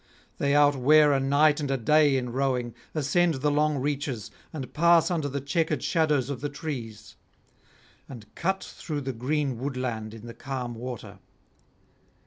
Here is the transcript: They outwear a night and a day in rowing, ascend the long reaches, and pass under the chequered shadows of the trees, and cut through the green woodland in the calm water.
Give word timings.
They 0.39 0.53
outwear 0.55 1.13
a 1.15 1.19
night 1.19 1.59
and 1.59 1.69
a 1.69 1.77
day 1.77 2.17
in 2.17 2.31
rowing, 2.31 2.73
ascend 2.95 3.35
the 3.35 3.51
long 3.51 3.77
reaches, 3.77 4.31
and 4.51 4.73
pass 4.73 5.11
under 5.11 5.29
the 5.29 5.41
chequered 5.41 5.83
shadows 5.83 6.31
of 6.31 6.41
the 6.41 6.49
trees, 6.49 7.17
and 8.09 8.25
cut 8.33 8.63
through 8.63 9.01
the 9.01 9.13
green 9.13 9.59
woodland 9.59 10.15
in 10.15 10.25
the 10.25 10.33
calm 10.33 10.73
water. 10.73 11.19